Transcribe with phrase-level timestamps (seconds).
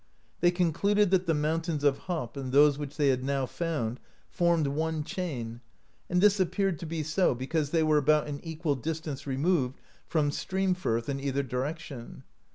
[0.39, 3.99] They concluded that the mountains of Hop, and those which they had now found,
[4.31, 5.61] formed one chain,
[6.09, 10.31] and this appeared to be so because they were about an equal distance removed from
[10.31, 12.23] Streamfirth, in either direction.